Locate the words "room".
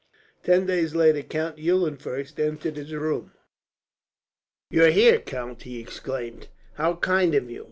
2.91-3.33